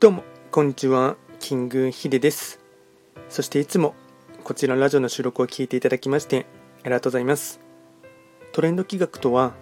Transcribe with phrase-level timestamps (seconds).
[0.00, 1.16] どうも、こんにちは。
[1.40, 2.60] キングヒデです。
[3.28, 3.96] そしていつも
[4.44, 6.46] こちらのラジオの収録を聞いていただきまして
[6.84, 7.58] ありがとうございます。
[8.52, 9.54] トレンド企画とは、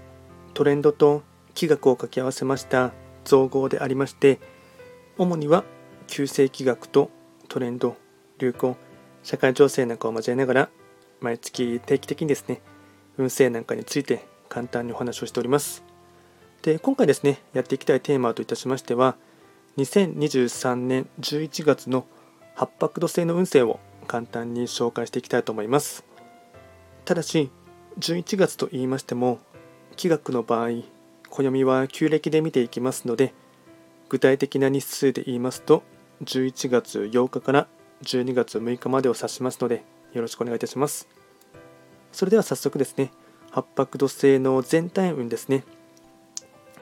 [0.52, 1.22] トレンドと
[1.54, 2.92] 企画を掛け合わせました
[3.24, 4.38] 造語でありまして、
[5.16, 5.64] 主には
[6.06, 7.10] 旧世企画と
[7.48, 7.96] トレンド、
[8.36, 8.76] 流行、
[9.22, 10.68] 社会情勢なんかを交えながら、
[11.22, 12.60] 毎月定期的にですね、
[13.16, 15.82] 運勢なんかについて簡単にお話をしております。
[16.60, 19.16] で、今回ですね、やっていきたいテーマといたしましては、
[19.76, 22.06] 2023年11月の
[22.54, 26.02] 八白土星の運勢を簡単に紹介していきたいと思います。
[27.04, 27.50] ただし、
[27.98, 29.38] 11月と言いましても、
[29.96, 30.70] 気学の場合、
[31.28, 33.34] 暦は旧暦で見ていきますので、
[34.08, 35.82] 具体的な日数で言いますと、
[36.24, 37.68] 11月8日から
[38.02, 41.06] 12月6日までを指しますので、よろしくお願いいたします。
[42.12, 43.10] それでは早速ですね、
[43.50, 45.64] 八白土星の全体運ですね。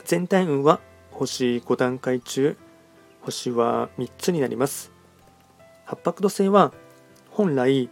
[0.05, 0.81] 全体運は
[1.11, 2.57] 星5段階中、
[3.25, 4.93] 星は3つになります。
[5.85, 6.73] 八白土星は
[7.31, 7.91] 本来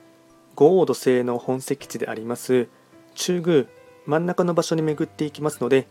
[0.55, 2.69] 五黄土星の本石地であります。
[3.15, 3.67] 中宮
[4.07, 5.87] 真ん中の場所に巡っていきますので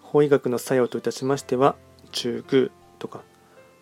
[0.00, 1.76] 法医学の作用といたしましては
[2.12, 2.68] 中宮
[2.98, 3.22] とか。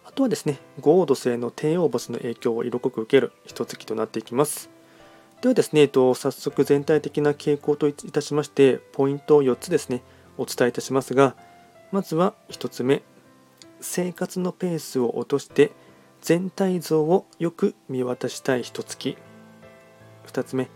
[0.05, 4.70] あとはですね五黄土星の帝王星の影響を色濃く受ける一月となっていきます。
[5.42, 10.03] ではですね、えっと、早速全体的な傾向といたしましてポイントを4つですね
[10.39, 11.34] お伝えいたしますが
[11.91, 13.03] まずは1つ目
[13.83, 15.72] 生活のペースを落として
[16.20, 19.19] 全体像をよく見渡したい一月
[20.27, 20.70] 2つ目。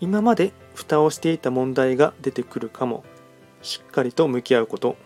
[0.00, 3.02] 今まで蓋をしていた問題が出てくるかも。
[3.62, 4.96] しっかりと向き合うこと。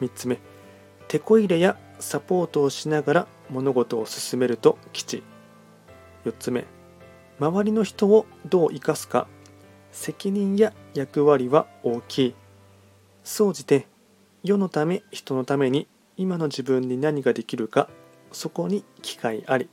[0.00, 0.38] 3つ目。
[1.08, 5.22] 手こ入れやサポートをしながら物事を進めると吉。
[6.26, 6.66] 4つ目。
[7.38, 9.26] 周りの人をどう生かすか。
[9.90, 12.34] 責任や役割は大きい。
[13.24, 13.86] 総じて
[14.44, 15.88] 世のため人のために
[16.20, 17.88] 今の自分に何ができるか
[18.30, 19.70] そこに機会あり。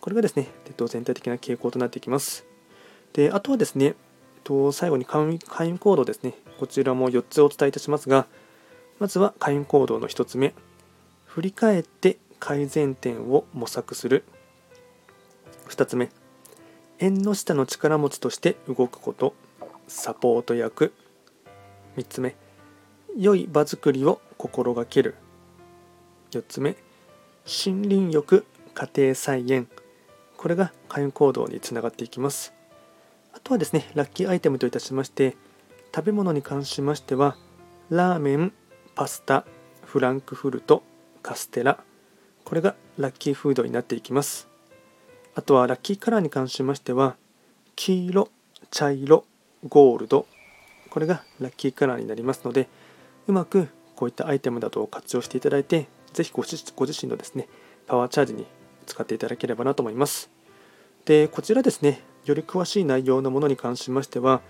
[0.00, 2.44] これがですね全体的な傾向となってきます。
[3.12, 3.94] であとはですね
[4.72, 6.34] 最後に会員行動ですね。
[6.58, 8.26] こちらも4つお伝えいたしますが
[8.98, 10.52] まずは会員行動の1つ目。
[11.26, 14.24] 振り返って改善点を模索する。
[15.68, 16.10] 2つ目。
[16.98, 19.32] 縁の下の力持ちとして動くこと。
[19.86, 20.92] サポート役。
[21.96, 22.34] 3つ目。
[23.16, 25.14] 良い場作りを心がける。
[26.30, 26.76] 4つ目
[27.46, 28.44] 森林浴
[28.74, 29.68] 家庭菜園。
[30.36, 32.52] これが開運行動につながっていきます。
[33.32, 35.36] あとはですねラッキーアイテムといたしまして
[35.94, 37.36] 食べ物に関しましては
[37.90, 38.52] ラーメン
[38.94, 39.44] パスタ
[39.84, 40.82] フランクフルト
[41.22, 41.78] カステラ。
[42.44, 44.48] これがラッキーフードになっていきます。
[45.34, 47.16] あとはラッキーカラーに関しましては
[47.76, 48.28] 黄色
[48.70, 49.24] 茶色
[49.68, 50.26] ゴールド。
[50.90, 52.68] これがラッキーカラーになりますので
[53.26, 56.42] うまくこういったアイテムなどを活用していただいてぜひご
[56.76, 57.48] ご自身のですね、
[57.86, 58.46] パワーチャージに
[58.86, 60.30] 使っていただければなと思います。
[61.04, 64.40] で、こちらですね、より詳しい内容のものに関しましては、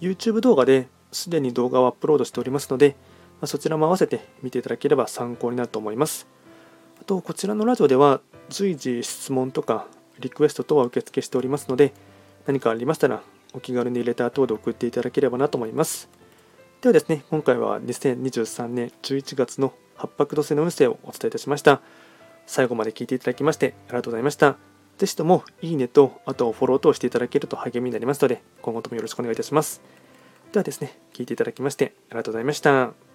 [0.00, 2.96] YouTube 動画ですでに動画をアップロードしておりますので、
[3.40, 6.26] ま、そちらも合わせて見ていただければ参考になると思います。
[7.00, 9.86] あと、こちらのラジオでは随時質問とか
[10.18, 11.92] リクエスト等は受付しておりますので、
[12.46, 16.08] 何かありましたらお気軽にレター等で送っていただければなと思います。
[16.80, 21.82] ではですね、今回は2023年11月の八白土星の運勢をお伝えいたしました。
[22.46, 24.56] 最後まで聞いていただきましてありがとうございました。
[24.96, 29.82] ぜひともいいねと、あとフォローとしていただけると励みになりますので、今後ともよろしくお願いいたします。
[30.52, 33.07] ではですね、聞いていただきましてありがとうございました。